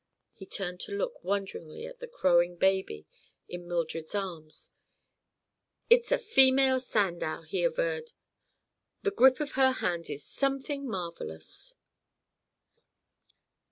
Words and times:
He 0.33 0.47
turned 0.47 0.79
to 0.79 0.93
look 0.97 1.23
wonderingly 1.23 1.85
at 1.85 1.99
the 1.99 2.07
crowing 2.07 2.55
baby 2.55 3.05
in 3.47 3.67
Mildred's 3.67 4.15
arms. 4.15 4.71
"It's 5.91 6.11
a 6.11 6.17
female 6.17 6.79
Sandow!" 6.79 7.43
he 7.43 7.63
averred. 7.63 8.11
"The 9.03 9.11
grip 9.11 9.39
of 9.39 9.51
her 9.51 9.73
hands 9.73 10.09
is 10.09 10.25
something 10.25 10.87
marvelous!" 10.89 11.75